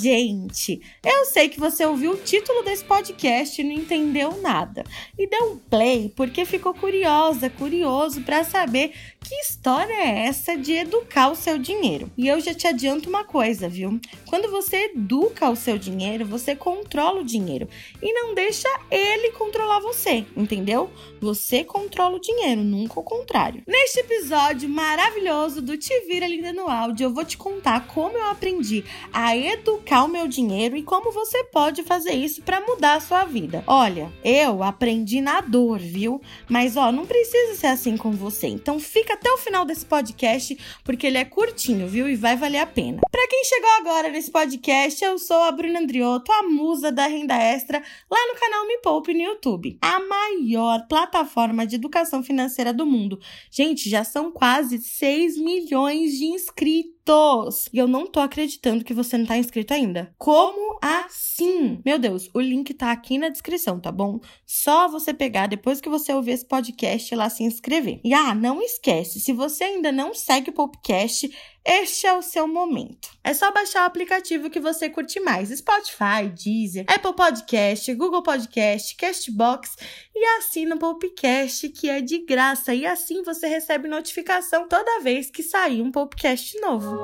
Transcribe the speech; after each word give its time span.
Gente, 0.00 0.80
eu 1.04 1.26
sei 1.26 1.50
que 1.50 1.60
você 1.60 1.84
ouviu 1.84 2.12
o 2.12 2.16
título 2.16 2.62
desse 2.62 2.82
podcast 2.82 3.60
e 3.60 3.64
não 3.64 3.72
entendeu 3.72 4.40
nada. 4.40 4.82
E 5.18 5.26
deu 5.26 5.52
um 5.52 5.58
play 5.58 6.10
porque 6.16 6.46
ficou 6.46 6.72
curiosa, 6.72 7.50
curioso 7.50 8.22
para 8.22 8.42
saber 8.42 8.94
que 9.20 9.34
história 9.34 9.92
é 9.92 10.26
essa 10.26 10.56
de 10.56 10.72
educar 10.72 11.28
o 11.28 11.36
seu 11.36 11.58
dinheiro. 11.58 12.10
E 12.16 12.26
eu 12.26 12.40
já 12.40 12.54
te 12.54 12.66
adianto 12.66 13.10
uma 13.10 13.24
coisa, 13.24 13.68
viu? 13.68 14.00
Quando 14.26 14.50
você 14.50 14.86
educa 14.86 15.50
o 15.50 15.54
seu 15.54 15.76
dinheiro, 15.76 16.24
você 16.24 16.56
controla 16.56 17.20
o 17.20 17.24
dinheiro 17.24 17.68
e 18.02 18.12
não 18.12 18.34
deixa 18.34 18.68
ele 18.90 19.32
controlar 19.32 19.80
você, 19.80 20.24
entendeu? 20.34 20.90
Você 21.20 21.62
controla 21.62 22.16
o 22.16 22.20
dinheiro, 22.20 22.62
nunca 22.62 22.98
o 22.98 23.04
contrário. 23.04 23.62
Neste 23.66 24.00
episódio 24.00 24.68
maravilhoso 24.68 25.60
do 25.60 25.76
Te 25.76 26.00
Vira 26.06 26.26
Linda 26.26 26.52
no 26.54 26.68
Áudio, 26.68 27.04
eu 27.04 27.14
vou 27.14 27.24
te 27.24 27.36
contar 27.36 27.86
como 27.86 28.16
eu 28.16 28.30
aprendi 28.30 28.82
a 29.12 29.36
educar 29.36 29.89
o 29.98 30.08
meu 30.08 30.28
dinheiro 30.28 30.76
e 30.76 30.82
como 30.82 31.10
você 31.10 31.42
pode 31.44 31.82
fazer 31.82 32.12
isso 32.12 32.42
para 32.42 32.60
mudar 32.60 32.94
a 32.94 33.00
sua 33.00 33.24
vida. 33.24 33.64
Olha, 33.66 34.10
eu 34.24 34.62
aprendi 34.62 35.20
na 35.20 35.40
dor, 35.40 35.80
viu? 35.80 36.20
Mas 36.48 36.76
ó, 36.76 36.92
não 36.92 37.04
precisa 37.04 37.56
ser 37.56 37.66
assim 37.66 37.96
com 37.96 38.12
você. 38.12 38.46
Então 38.46 38.78
fica 38.78 39.14
até 39.14 39.28
o 39.32 39.36
final 39.36 39.64
desse 39.64 39.84
podcast 39.84 40.56
porque 40.84 41.08
ele 41.08 41.18
é 41.18 41.24
curtinho, 41.24 41.88
viu? 41.88 42.08
E 42.08 42.14
vai 42.14 42.36
valer 42.36 42.58
a 42.58 42.66
pena. 42.66 43.00
Para 43.10 43.28
quem 43.28 43.44
chegou 43.44 43.70
agora 43.80 44.10
nesse 44.10 44.30
podcast, 44.30 45.04
eu 45.04 45.18
sou 45.18 45.42
a 45.42 45.50
Bruna 45.50 45.80
Andriotto, 45.80 46.30
a 46.30 46.44
musa 46.44 46.92
da 46.92 47.08
renda 47.08 47.34
extra, 47.34 47.82
lá 48.10 48.18
no 48.28 48.38
canal 48.38 48.66
Me 48.68 48.78
Poupe 48.78 49.12
no 49.12 49.22
YouTube. 49.22 49.76
A 49.82 49.98
maior 49.98 50.86
plataforma 50.86 51.66
de 51.66 51.74
educação 51.74 52.22
financeira 52.22 52.72
do 52.72 52.86
mundo. 52.86 53.18
Gente, 53.50 53.90
já 53.90 54.04
são 54.04 54.30
quase 54.30 54.78
6 54.78 55.36
milhões 55.36 56.12
de 56.12 56.26
inscritos 56.26 56.99
inscritos! 57.10 57.68
E 57.72 57.78
eu 57.78 57.88
não 57.88 58.06
tô 58.06 58.20
acreditando 58.20 58.84
que 58.84 58.94
você 58.94 59.18
não 59.18 59.26
tá 59.26 59.36
inscrito 59.36 59.74
ainda. 59.74 60.14
Como 60.16 60.78
assim? 60.80 61.80
Meu 61.84 61.98
Deus, 61.98 62.30
o 62.32 62.40
link 62.40 62.72
tá 62.74 62.92
aqui 62.92 63.18
na 63.18 63.28
descrição, 63.28 63.80
tá 63.80 63.90
bom? 63.90 64.20
Só 64.46 64.88
você 64.88 65.12
pegar 65.12 65.48
depois 65.48 65.80
que 65.80 65.88
você 65.88 66.12
ouvir 66.12 66.32
esse 66.32 66.46
podcast 66.46 67.14
lá 67.14 67.28
se 67.28 67.42
inscrever. 67.42 68.00
E 68.04 68.14
ah, 68.14 68.34
não 68.34 68.62
esquece, 68.62 69.20
se 69.20 69.32
você 69.32 69.64
ainda 69.64 69.90
não 69.90 70.14
segue 70.14 70.50
o 70.50 70.54
podcast, 70.54 71.30
este 71.70 72.04
é 72.04 72.12
o 72.12 72.20
seu 72.20 72.48
momento. 72.48 73.08
É 73.22 73.32
só 73.32 73.52
baixar 73.52 73.84
o 73.84 73.86
aplicativo 73.86 74.50
que 74.50 74.58
você 74.58 74.90
curte 74.90 75.20
mais: 75.20 75.50
Spotify, 75.50 76.28
Deezer, 76.34 76.84
Apple 76.88 77.14
Podcast, 77.14 77.94
Google 77.94 78.24
Podcast, 78.24 78.96
Castbox 78.96 79.76
e 80.12 80.24
assina 80.38 80.74
o 80.74 80.78
podcast 80.78 81.68
que 81.68 81.88
é 81.88 82.00
de 82.00 82.18
graça 82.18 82.74
e 82.74 82.84
assim 82.84 83.22
você 83.22 83.46
recebe 83.46 83.88
notificação 83.88 84.66
toda 84.68 85.00
vez 85.00 85.30
que 85.30 85.42
sair 85.42 85.80
um 85.80 85.92
podcast 85.92 86.60
novo. 86.60 86.94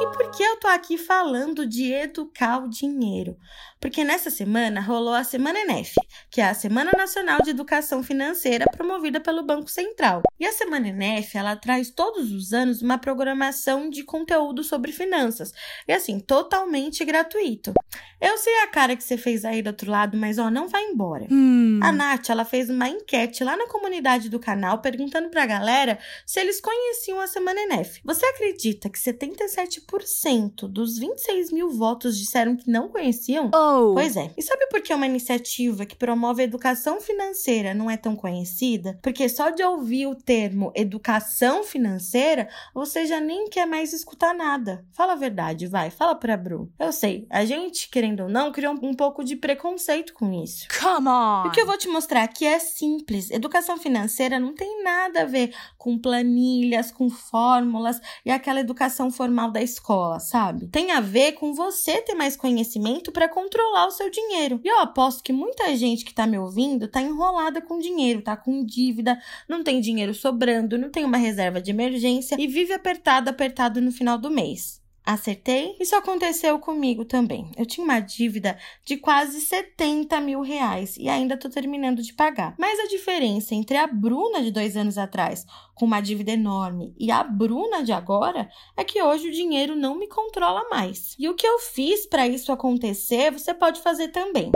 E 0.00 0.10
por 0.12 0.30
que 0.30 0.42
eu 0.42 0.56
tô 0.56 0.68
aqui 0.68 0.96
falando 0.96 1.66
de 1.66 1.92
educar 1.92 2.64
o 2.64 2.68
dinheiro? 2.68 3.36
Porque 3.80 4.02
nessa 4.02 4.30
semana 4.30 4.80
rolou 4.80 5.12
a 5.12 5.22
Semana 5.22 5.60
ENEF, 5.60 5.92
que 6.30 6.40
é 6.40 6.48
a 6.48 6.54
Semana 6.54 6.90
Nacional 6.96 7.38
de 7.42 7.50
Educação 7.50 8.02
Financeira 8.02 8.64
promovida 8.74 9.20
pelo 9.20 9.44
Banco 9.44 9.70
Central. 9.70 10.22
E 10.40 10.46
a 10.46 10.52
Semana 10.52 10.88
ENEF, 10.88 11.36
ela 11.36 11.54
traz 11.54 11.90
todos 11.90 12.32
os 12.32 12.54
anos 12.54 12.80
uma 12.80 12.96
programação 12.96 13.90
de 13.90 14.02
conteúdo 14.14 14.62
sobre 14.62 14.92
finanças. 14.92 15.52
E 15.88 15.92
assim, 15.92 16.20
totalmente 16.20 17.04
gratuito. 17.04 17.72
Eu 18.20 18.38
sei 18.38 18.54
a 18.62 18.68
cara 18.68 18.96
que 18.96 19.02
você 19.02 19.16
fez 19.16 19.44
aí 19.44 19.60
do 19.60 19.66
outro 19.66 19.90
lado, 19.90 20.16
mas 20.16 20.38
ó, 20.38 20.48
não 20.50 20.68
vai 20.68 20.84
embora. 20.84 21.26
Hum. 21.30 21.80
A 21.82 21.90
Nath, 21.90 22.30
ela 22.30 22.44
fez 22.44 22.70
uma 22.70 22.88
enquete 22.88 23.42
lá 23.42 23.56
na 23.56 23.66
comunidade 23.66 24.30
do 24.30 24.38
canal 24.38 24.78
perguntando 24.78 25.28
pra 25.28 25.44
galera 25.44 25.98
se 26.24 26.38
eles 26.38 26.60
conheciam 26.60 27.20
a 27.20 27.26
Semana 27.26 27.60
ENEF. 27.60 28.00
Você 28.04 28.24
acredita 28.24 28.88
que 28.88 28.98
77% 28.98 30.68
dos 30.68 30.96
26 30.96 31.50
mil 31.50 31.70
votos 31.70 32.16
disseram 32.16 32.56
que 32.56 32.70
não 32.70 32.88
conheciam? 32.88 33.50
Oh. 33.54 33.94
Pois 33.94 34.16
é. 34.16 34.30
E 34.36 34.42
sabe 34.42 34.68
por 34.68 34.80
que 34.80 34.94
uma 34.94 35.06
iniciativa 35.06 35.84
que 35.84 35.96
promove 35.96 36.42
a 36.42 36.44
educação 36.44 37.00
financeira 37.00 37.74
não 37.74 37.90
é 37.90 37.96
tão 37.96 38.14
conhecida? 38.14 38.98
Porque 39.02 39.28
só 39.28 39.50
de 39.50 39.62
ouvir 39.62 40.06
o 40.06 40.14
termo 40.14 40.72
educação 40.74 41.64
financeira, 41.64 42.48
você 42.72 43.06
já 43.06 43.20
nem 43.20 43.48
quer 43.48 43.66
mais 43.66 43.92
escutar 43.94 44.34
nada. 44.34 44.84
Fala 44.92 45.12
a 45.12 45.16
verdade, 45.16 45.66
vai. 45.66 45.90
Fala 45.90 46.14
pra 46.14 46.36
Bru. 46.36 46.70
Eu 46.78 46.92
sei, 46.92 47.26
a 47.30 47.44
gente, 47.44 47.88
querendo 47.88 48.24
ou 48.24 48.28
não, 48.28 48.52
criou 48.52 48.74
um 48.82 48.94
pouco 48.94 49.24
de 49.24 49.36
preconceito 49.36 50.12
com 50.14 50.32
isso. 50.32 50.66
Come 50.80 51.08
on. 51.08 51.46
O 51.46 51.50
que 51.50 51.60
eu 51.60 51.66
vou 51.66 51.78
te 51.78 51.88
mostrar 51.88 52.22
aqui 52.22 52.44
é 52.44 52.58
simples. 52.58 53.30
Educação 53.30 53.78
financeira 53.78 54.38
não 54.38 54.54
tem 54.54 54.82
nada 54.82 55.22
a 55.22 55.26
ver 55.26 55.54
com 55.78 55.98
planilhas, 55.98 56.90
com 56.90 57.08
fórmulas 57.10 58.00
e 58.24 58.30
aquela 58.30 58.60
educação 58.60 59.10
formal 59.10 59.50
da 59.50 59.62
escola, 59.62 60.18
sabe? 60.18 60.68
Tem 60.68 60.92
a 60.92 61.00
ver 61.00 61.32
com 61.32 61.54
você 61.54 62.00
ter 62.02 62.14
mais 62.14 62.36
conhecimento 62.36 63.12
para 63.12 63.28
controlar 63.28 63.86
o 63.86 63.90
seu 63.90 64.10
dinheiro. 64.10 64.60
E 64.64 64.68
eu 64.68 64.80
aposto 64.80 65.22
que 65.22 65.32
muita 65.32 65.74
gente 65.76 66.04
que 66.04 66.14
tá 66.14 66.26
me 66.26 66.38
ouvindo 66.38 66.88
tá 66.88 67.00
enrolada 67.00 67.60
com 67.60 67.78
dinheiro, 67.78 68.22
tá 68.22 68.36
com 68.36 68.64
dívida, 68.64 69.20
não 69.48 69.62
tem 69.62 69.80
dinheiro 69.80 70.14
sobrando, 70.14 70.78
não 70.78 70.90
tem 70.90 71.04
uma 71.04 71.16
reserva 71.16 71.60
de 71.60 71.70
emergência 71.70 72.36
e 72.38 72.46
vive 72.46 72.72
apertado, 72.72 73.28
apertado 73.28 73.80
no 73.84 73.92
final 73.92 74.18
do 74.18 74.30
mês. 74.30 74.82
Acertei? 75.06 75.76
Isso 75.78 75.94
aconteceu 75.94 76.58
comigo 76.58 77.04
também. 77.04 77.52
Eu 77.58 77.66
tinha 77.66 77.84
uma 77.84 78.00
dívida 78.00 78.58
de 78.86 78.96
quase 78.96 79.38
70 79.38 80.18
mil 80.22 80.40
reais 80.40 80.96
e 80.96 81.10
ainda 81.10 81.36
tô 81.36 81.50
terminando 81.50 82.00
de 82.00 82.14
pagar. 82.14 82.54
Mas 82.58 82.80
a 82.80 82.86
diferença 82.86 83.54
entre 83.54 83.76
a 83.76 83.86
Bruna 83.86 84.40
de 84.40 84.50
dois 84.50 84.78
anos 84.78 84.96
atrás, 84.96 85.44
com 85.74 85.84
uma 85.84 86.00
dívida 86.00 86.30
enorme, 86.32 86.94
e 86.98 87.10
a 87.10 87.22
Bruna 87.22 87.82
de 87.82 87.92
agora 87.92 88.48
é 88.74 88.82
que 88.82 89.02
hoje 89.02 89.28
o 89.28 89.32
dinheiro 89.32 89.76
não 89.76 89.94
me 89.94 90.08
controla 90.08 90.70
mais. 90.70 91.14
E 91.18 91.28
o 91.28 91.34
que 91.34 91.46
eu 91.46 91.58
fiz 91.58 92.06
para 92.06 92.26
isso 92.26 92.50
acontecer, 92.50 93.30
você 93.30 93.52
pode 93.52 93.82
fazer 93.82 94.08
também. 94.08 94.52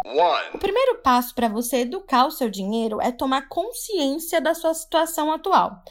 O 0.55 0.59
primeiro 0.59 1.03
passo 1.03 1.35
para 1.35 1.49
você 1.49 1.81
educar 1.81 2.25
o 2.25 2.31
seu 2.31 2.49
dinheiro 2.49 3.03
é 3.03 3.13
tomar 3.13 3.49
consciência 3.49 4.41
da 4.41 4.55
sua 4.55 4.73
situação 4.73 5.31
atual. 5.31 5.85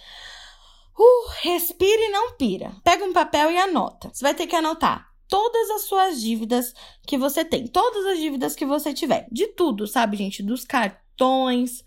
Uh, 0.97 1.29
respira 1.41 2.01
e 2.01 2.09
não 2.09 2.35
pira. 2.35 2.75
Pega 2.83 3.05
um 3.05 3.13
papel 3.13 3.51
e 3.51 3.57
anota. 3.57 4.09
Você 4.11 4.23
vai 4.23 4.33
ter 4.33 4.47
que 4.47 4.55
anotar 4.55 5.07
todas 5.27 5.69
as 5.71 5.81
suas 5.83 6.21
dívidas 6.21 6.73
que 7.05 7.17
você 7.17 7.43
tem, 7.43 7.67
todas 7.67 8.05
as 8.05 8.17
dívidas 8.17 8.55
que 8.55 8.65
você 8.65 8.93
tiver, 8.93 9.27
de 9.31 9.47
tudo, 9.47 9.85
sabe, 9.85 10.17
gente? 10.17 10.41
Dos 10.41 10.63
cartões, 10.63 11.83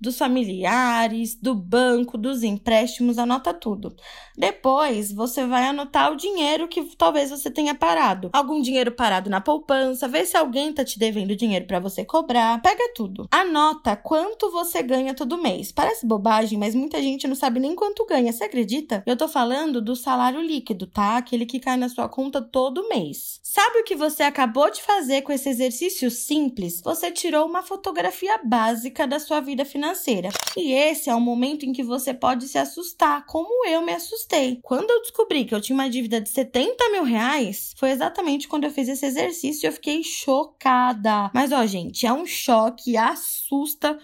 dos 0.00 0.18
familiares, 0.18 1.34
do 1.34 1.54
banco, 1.54 2.18
dos 2.18 2.42
empréstimos, 2.42 3.18
anota 3.18 3.52
tudo. 3.52 3.94
Depois, 4.36 5.12
você 5.12 5.46
vai 5.46 5.64
anotar 5.66 6.12
o 6.12 6.16
dinheiro 6.16 6.68
que 6.68 6.82
talvez 6.96 7.30
você 7.30 7.50
tenha 7.50 7.74
parado. 7.74 8.30
Algum 8.32 8.60
dinheiro 8.60 8.92
parado 8.92 9.30
na 9.30 9.40
poupança, 9.40 10.06
vê 10.06 10.24
se 10.24 10.36
alguém 10.36 10.72
tá 10.72 10.84
te 10.84 10.98
devendo 10.98 11.34
dinheiro 11.34 11.66
para 11.66 11.80
você 11.80 12.04
cobrar. 12.04 12.60
Pega 12.60 12.92
tudo. 12.94 13.26
Anota 13.30 13.96
quanto 13.96 14.50
você 14.50 14.82
ganha 14.82 15.14
todo 15.14 15.40
mês. 15.40 15.72
Parece 15.72 16.06
bobagem, 16.06 16.58
mas 16.58 16.74
muita 16.74 17.00
gente 17.00 17.26
não 17.26 17.34
sabe 17.34 17.58
nem 17.58 17.74
quanto 17.74 18.04
ganha. 18.06 18.32
Você 18.32 18.44
acredita? 18.44 19.02
Eu 19.06 19.16
tô 19.16 19.26
falando 19.26 19.80
do 19.80 19.96
salário 19.96 20.40
líquido, 20.40 20.86
tá? 20.86 21.16
Aquele 21.16 21.46
que 21.46 21.58
cai 21.58 21.76
na 21.76 21.88
sua 21.88 22.08
conta 22.08 22.42
todo 22.42 22.88
mês. 22.88 23.40
Sabe 23.42 23.78
o 23.78 23.84
que 23.84 23.96
você 23.96 24.22
acabou 24.22 24.70
de 24.70 24.82
fazer 24.82 25.22
com 25.22 25.32
esse 25.32 25.48
exercício 25.48 26.10
simples? 26.10 26.82
Você 26.82 27.10
tirou 27.10 27.46
uma 27.46 27.62
fotografia 27.62 28.38
básica 28.44 29.06
da 29.06 29.18
sua 29.18 29.40
vida 29.40 29.64
financeira 29.64 29.85
financeira. 29.86 30.30
E 30.56 30.72
esse 30.72 31.08
é 31.08 31.14
o 31.14 31.20
momento 31.20 31.64
em 31.64 31.72
que 31.72 31.82
você 31.82 32.12
pode 32.12 32.48
se 32.48 32.58
assustar, 32.58 33.24
como 33.26 33.66
eu 33.68 33.82
me 33.82 33.92
assustei. 33.92 34.58
Quando 34.62 34.90
eu 34.90 35.02
descobri 35.02 35.44
que 35.44 35.54
eu 35.54 35.60
tinha 35.60 35.76
uma 35.76 35.90
dívida 35.90 36.20
de 36.20 36.28
70 36.28 36.90
mil 36.90 37.04
reais, 37.04 37.72
foi 37.76 37.90
exatamente 37.90 38.48
quando 38.48 38.64
eu 38.64 38.70
fiz 38.70 38.88
esse 38.88 39.06
exercício 39.06 39.66
e 39.66 39.68
eu 39.68 39.72
fiquei 39.72 40.02
chocada. 40.02 41.30
Mas 41.32 41.52
ó, 41.52 41.64
gente, 41.66 42.06
é 42.06 42.12
um 42.12 42.26
choque, 42.26 42.96
assusta. 42.96 43.98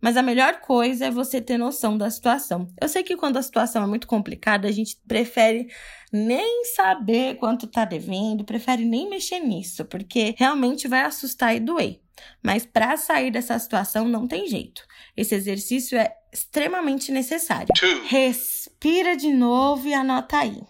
Mas 0.00 0.18
a 0.18 0.22
melhor 0.22 0.60
coisa 0.60 1.06
é 1.06 1.10
você 1.10 1.40
ter 1.40 1.56
noção 1.56 1.96
da 1.96 2.10
situação. 2.10 2.68
Eu 2.78 2.88
sei 2.88 3.02
que 3.02 3.16
quando 3.16 3.38
a 3.38 3.42
situação 3.42 3.82
é 3.82 3.86
muito 3.86 4.06
complicada, 4.06 4.68
a 4.68 4.70
gente 4.70 4.98
prefere 5.08 5.68
nem 6.12 6.66
saber 6.66 7.36
quanto 7.36 7.66
tá 7.66 7.86
devendo, 7.86 8.44
prefere 8.44 8.84
nem 8.84 9.08
mexer 9.08 9.40
nisso, 9.40 9.82
porque 9.86 10.34
realmente 10.36 10.86
vai 10.86 11.00
assustar 11.00 11.56
e 11.56 11.60
doer. 11.60 12.03
Mas 12.42 12.64
para 12.64 12.96
sair 12.96 13.30
dessa 13.30 13.58
situação 13.58 14.06
não 14.06 14.26
tem 14.26 14.46
jeito. 14.46 14.82
Esse 15.16 15.34
exercício 15.34 15.98
é 15.98 16.14
extremamente 16.32 17.12
necessário. 17.12 17.68
Respira 18.06 19.16
de 19.16 19.32
novo 19.32 19.86
e 19.88 19.94
anota 19.94 20.38
aí. 20.38 20.60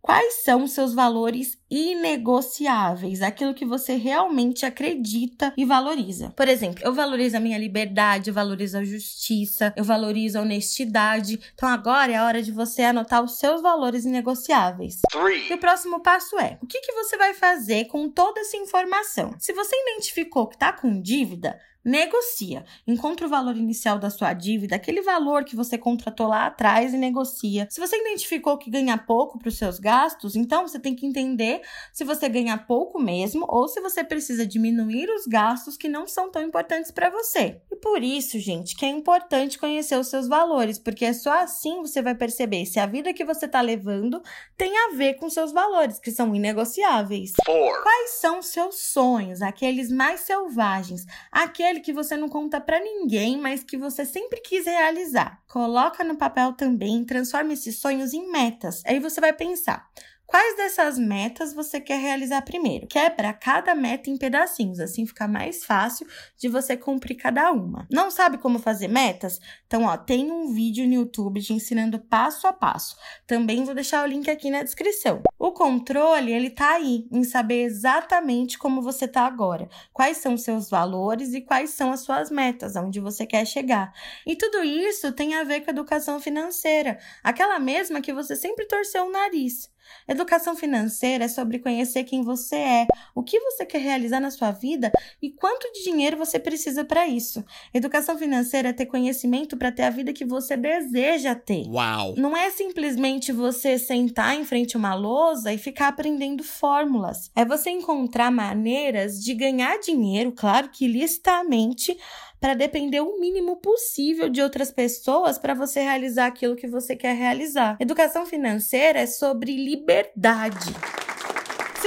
Quais 0.00 0.42
são 0.42 0.64
os 0.64 0.72
seus 0.72 0.94
valores 0.94 1.58
inegociáveis, 1.70 3.22
aquilo 3.22 3.54
que 3.54 3.64
você 3.64 3.94
realmente 3.94 4.66
acredita 4.66 5.52
e 5.56 5.64
valoriza. 5.64 6.30
Por 6.36 6.48
exemplo, 6.48 6.82
eu 6.82 6.92
valorizo 6.92 7.36
a 7.36 7.40
minha 7.40 7.58
liberdade, 7.58 8.28
eu 8.28 8.34
valorizo 8.34 8.78
a 8.78 8.84
justiça, 8.84 9.72
eu 9.76 9.84
valorizo 9.84 10.38
a 10.38 10.42
honestidade. 10.42 11.38
Então 11.54 11.68
agora 11.68 12.12
é 12.12 12.16
a 12.16 12.24
hora 12.24 12.42
de 12.42 12.50
você 12.50 12.82
anotar 12.82 13.22
os 13.22 13.38
seus 13.38 13.62
valores 13.62 14.04
inegociáveis. 14.04 15.00
Three. 15.10 15.48
E 15.50 15.54
o 15.54 15.58
próximo 15.58 16.00
passo 16.00 16.38
é: 16.38 16.58
o 16.60 16.66
que, 16.66 16.80
que 16.80 16.92
você 16.92 17.16
vai 17.16 17.34
fazer 17.34 17.84
com 17.86 18.08
toda 18.08 18.40
essa 18.40 18.56
informação? 18.56 19.34
Se 19.38 19.52
você 19.52 19.76
identificou 19.76 20.48
que 20.48 20.56
está 20.56 20.72
com 20.72 21.00
dívida, 21.00 21.58
negocia. 21.84 22.64
Encontra 22.86 23.26
o 23.26 23.30
valor 23.30 23.56
inicial 23.56 23.98
da 23.98 24.10
sua 24.10 24.32
dívida, 24.32 24.76
aquele 24.76 25.02
valor 25.02 25.44
que 25.44 25.56
você 25.56 25.78
contratou 25.78 26.28
lá 26.28 26.46
atrás 26.46 26.92
e 26.92 26.98
negocia. 26.98 27.66
Se 27.70 27.80
você 27.80 27.96
identificou 27.96 28.58
que 28.58 28.70
ganha 28.70 28.98
pouco 28.98 29.38
para 29.38 29.48
os 29.48 29.56
seus 29.56 29.78
gastos, 29.78 30.36
então 30.36 30.66
você 30.66 30.78
tem 30.78 30.94
que 30.94 31.06
entender 31.06 31.62
se 31.92 32.04
você 32.04 32.28
ganha 32.28 32.58
pouco 32.58 33.00
mesmo 33.00 33.46
ou 33.48 33.68
se 33.68 33.80
você 33.80 34.04
precisa 34.04 34.46
diminuir 34.46 35.08
os 35.10 35.26
gastos 35.26 35.76
que 35.76 35.88
não 35.88 36.06
são 36.06 36.30
tão 36.30 36.42
importantes 36.42 36.90
para 36.90 37.10
você. 37.10 37.60
E 37.70 37.76
por 37.76 38.02
isso, 38.02 38.38
gente, 38.38 38.76
que 38.76 38.84
é 38.84 38.88
importante 38.88 39.58
conhecer 39.58 39.98
os 39.98 40.08
seus 40.08 40.28
valores, 40.28 40.78
porque 40.78 41.04
é 41.04 41.12
só 41.12 41.32
assim 41.42 41.80
você 41.80 42.02
vai 42.02 42.14
perceber 42.14 42.66
se 42.66 42.78
a 42.78 42.86
vida 42.86 43.12
que 43.12 43.24
você 43.24 43.46
está 43.46 43.60
levando 43.60 44.22
tem 44.56 44.76
a 44.76 44.96
ver 44.96 45.14
com 45.14 45.30
seus 45.30 45.52
valores, 45.52 45.98
que 45.98 46.10
são 46.10 46.34
inegociáveis. 46.34 47.32
Four. 47.44 47.82
Quais 47.82 48.10
são 48.12 48.40
os 48.40 48.46
seus 48.46 48.80
sonhos, 48.80 49.42
aqueles 49.42 49.90
mais 49.90 50.20
selvagens, 50.20 51.06
aqueles 51.30 51.69
aquele 51.70 51.80
que 51.80 51.92
você 51.92 52.16
não 52.16 52.28
conta 52.28 52.60
para 52.60 52.80
ninguém, 52.80 53.38
mas 53.38 53.62
que 53.62 53.76
você 53.76 54.04
sempre 54.04 54.40
quis 54.40 54.64
realizar. 54.66 55.40
Coloca 55.48 56.02
no 56.02 56.16
papel 56.16 56.52
também, 56.52 57.04
transforma 57.04 57.52
esses 57.52 57.78
sonhos 57.78 58.12
em 58.12 58.30
metas. 58.30 58.82
Aí 58.84 58.98
você 58.98 59.20
vai 59.20 59.32
pensar: 59.32 59.88
Quais 60.30 60.56
dessas 60.56 60.96
metas 60.96 61.52
você 61.52 61.80
quer 61.80 61.98
realizar 61.98 62.42
primeiro? 62.42 62.86
Quebra 62.86 63.32
cada 63.32 63.74
meta 63.74 64.08
em 64.08 64.16
pedacinhos, 64.16 64.78
assim 64.78 65.04
fica 65.04 65.26
mais 65.26 65.64
fácil 65.64 66.06
de 66.38 66.46
você 66.46 66.76
cumprir 66.76 67.16
cada 67.16 67.50
uma. 67.50 67.84
Não 67.90 68.12
sabe 68.12 68.38
como 68.38 68.60
fazer 68.60 68.86
metas? 68.86 69.40
Então, 69.66 69.86
ó, 69.86 69.96
tem 69.96 70.30
um 70.30 70.54
vídeo 70.54 70.86
no 70.86 70.94
YouTube 70.94 71.42
te 71.42 71.52
ensinando 71.52 71.98
passo 71.98 72.46
a 72.46 72.52
passo. 72.52 72.96
Também 73.26 73.64
vou 73.64 73.74
deixar 73.74 74.04
o 74.04 74.06
link 74.06 74.30
aqui 74.30 74.50
na 74.50 74.62
descrição. 74.62 75.20
O 75.36 75.50
controle, 75.50 76.32
ele 76.32 76.50
tá 76.50 76.74
aí, 76.74 77.08
em 77.10 77.24
saber 77.24 77.64
exatamente 77.64 78.56
como 78.56 78.80
você 78.80 79.08
tá 79.08 79.22
agora, 79.22 79.68
quais 79.92 80.18
são 80.18 80.34
os 80.34 80.44
seus 80.44 80.70
valores 80.70 81.34
e 81.34 81.40
quais 81.40 81.70
são 81.70 81.90
as 81.90 82.02
suas 82.02 82.30
metas, 82.30 82.76
aonde 82.76 83.00
você 83.00 83.26
quer 83.26 83.44
chegar. 83.44 83.92
E 84.24 84.36
tudo 84.36 84.62
isso 84.62 85.10
tem 85.10 85.34
a 85.34 85.42
ver 85.42 85.62
com 85.62 85.70
a 85.70 85.74
educação 85.74 86.20
financeira, 86.20 87.00
aquela 87.20 87.58
mesma 87.58 88.00
que 88.00 88.12
você 88.12 88.36
sempre 88.36 88.64
torceu 88.66 89.06
o 89.06 89.10
nariz. 89.10 89.68
Educação 90.08 90.56
financeira 90.56 91.24
é 91.24 91.28
sobre 91.28 91.58
conhecer 91.58 92.04
quem 92.04 92.22
você 92.22 92.56
é, 92.56 92.86
o 93.14 93.22
que 93.22 93.38
você 93.40 93.64
quer 93.64 93.80
realizar 93.80 94.20
na 94.20 94.30
sua 94.30 94.50
vida 94.50 94.90
e 95.22 95.30
quanto 95.30 95.72
de 95.72 95.84
dinheiro 95.84 96.16
você 96.16 96.38
precisa 96.38 96.84
para 96.84 97.06
isso. 97.06 97.44
Educação 97.72 98.18
financeira 98.18 98.70
é 98.70 98.72
ter 98.72 98.86
conhecimento 98.86 99.56
para 99.56 99.72
ter 99.72 99.82
a 99.82 99.90
vida 99.90 100.12
que 100.12 100.24
você 100.24 100.56
deseja 100.56 101.34
ter. 101.34 101.66
Uau! 101.68 102.14
Não 102.16 102.36
é 102.36 102.50
simplesmente 102.50 103.32
você 103.32 103.78
sentar 103.78 104.34
em 104.34 104.44
frente 104.44 104.76
a 104.76 104.78
uma 104.78 104.94
lousa 104.94 105.52
e 105.52 105.58
ficar 105.58 105.88
aprendendo 105.88 106.42
fórmulas. 106.42 107.30
É 107.34 107.44
você 107.44 107.70
encontrar 107.70 108.30
maneiras 108.30 109.22
de 109.22 109.34
ganhar 109.34 109.78
dinheiro, 109.78 110.32
claro 110.32 110.68
que 110.68 110.86
licitamente, 110.86 111.96
para 112.40 112.54
depender 112.54 113.00
o 113.00 113.20
mínimo 113.20 113.56
possível 113.56 114.28
de 114.28 114.40
outras 114.40 114.72
pessoas 114.72 115.38
para 115.38 115.54
você 115.54 115.80
realizar 115.80 116.26
aquilo 116.26 116.56
que 116.56 116.66
você 116.66 116.96
quer 116.96 117.14
realizar. 117.14 117.76
Educação 117.78 118.24
financeira 118.24 119.00
é 119.00 119.06
sobre 119.06 119.54
liberdade. 119.54 120.72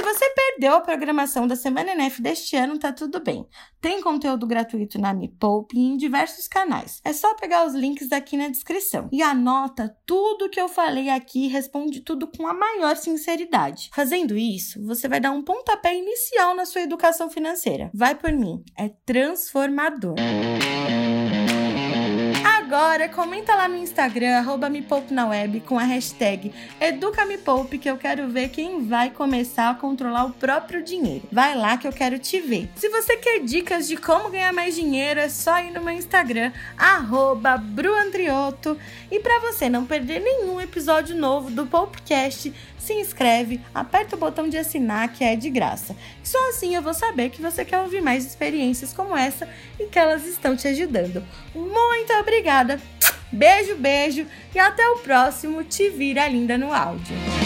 Você 0.04 0.28
perdeu 0.28 0.74
a 0.74 0.82
programação 0.82 1.46
da 1.46 1.56
Semana 1.56 1.92
NF 1.92 2.20
deste 2.20 2.56
ano, 2.56 2.78
tá 2.78 2.92
tudo 2.92 3.20
bem. 3.20 3.46
Tem 3.80 4.02
conteúdo 4.02 4.46
gratuito 4.46 5.00
na 5.00 5.14
Me 5.14 5.28
Poupe 5.28 5.78
e 5.78 5.80
em 5.80 5.96
diversos 5.96 6.46
canais. 6.46 7.00
É 7.02 7.12
só 7.14 7.34
pegar 7.34 7.66
os 7.66 7.72
links 7.72 8.12
aqui 8.12 8.36
na 8.36 8.48
descrição. 8.48 9.08
E 9.10 9.22
anota 9.22 9.96
tudo 10.04 10.50
que 10.50 10.60
eu 10.60 10.68
falei 10.68 11.08
aqui 11.08 11.46
e 11.46 11.48
responde 11.48 12.02
tudo 12.02 12.26
com 12.26 12.46
a 12.46 12.52
maior 12.52 12.96
sinceridade. 12.96 13.88
Fazendo 13.94 14.36
isso, 14.36 14.84
você 14.84 15.08
vai 15.08 15.20
dar 15.20 15.30
um 15.30 15.42
pontapé 15.42 15.96
inicial 15.96 16.54
na 16.54 16.66
sua 16.66 16.82
educação 16.82 17.30
financeira. 17.30 17.90
Vai 17.94 18.14
por 18.14 18.30
mim, 18.30 18.62
é 18.78 18.90
transformador. 19.06 20.16
Agora, 22.74 23.08
comenta 23.08 23.54
lá 23.54 23.68
no 23.68 23.76
Instagram, 23.76 24.36
arroba 24.36 24.68
me 24.68 24.82
poupe 24.82 25.14
na 25.14 25.28
web, 25.28 25.60
com 25.60 25.78
a 25.78 25.84
hashtag 25.84 26.52
EducaMePoupe, 26.80 27.78
que 27.78 27.88
eu 27.88 27.96
quero 27.96 28.26
ver 28.26 28.48
quem 28.48 28.84
vai 28.84 29.10
começar 29.10 29.70
a 29.70 29.74
controlar 29.76 30.24
o 30.24 30.32
próprio 30.32 30.82
dinheiro. 30.82 31.22
Vai 31.30 31.54
lá 31.54 31.76
que 31.76 31.86
eu 31.86 31.92
quero 31.92 32.18
te 32.18 32.40
ver. 32.40 32.68
Se 32.74 32.88
você 32.88 33.16
quer 33.16 33.38
dicas 33.44 33.86
de 33.86 33.96
como 33.96 34.28
ganhar 34.28 34.52
mais 34.52 34.74
dinheiro, 34.74 35.20
é 35.20 35.28
só 35.28 35.60
ir 35.60 35.70
no 35.70 35.82
meu 35.82 35.94
Instagram, 35.94 36.50
arroba 36.76 37.56
bruandrioto. 37.56 38.76
E 39.08 39.20
para 39.20 39.38
você 39.38 39.68
não 39.68 39.86
perder 39.86 40.18
nenhum 40.18 40.60
episódio 40.60 41.14
novo 41.14 41.52
do 41.52 41.66
Popcast, 41.66 42.52
se 42.84 42.92
inscreve, 42.92 43.62
aperta 43.74 44.14
o 44.14 44.18
botão 44.18 44.46
de 44.46 44.58
assinar 44.58 45.08
que 45.08 45.24
é 45.24 45.34
de 45.34 45.48
graça. 45.48 45.96
Só 46.22 46.50
assim 46.50 46.74
eu 46.74 46.82
vou 46.82 46.92
saber 46.92 47.30
que 47.30 47.40
você 47.40 47.64
quer 47.64 47.80
ouvir 47.80 48.02
mais 48.02 48.26
experiências 48.26 48.92
como 48.92 49.16
essa 49.16 49.48
e 49.80 49.86
que 49.86 49.98
elas 49.98 50.26
estão 50.26 50.54
te 50.54 50.68
ajudando. 50.68 51.24
Muito 51.54 52.12
Beijo, 53.30 53.76
beijo 53.76 54.26
e 54.54 54.58
até 54.58 54.86
o 54.88 54.98
próximo 54.98 55.64
Te 55.64 55.90
Vira 55.90 56.28
Linda 56.28 56.56
no 56.56 56.72
Áudio. 56.72 57.43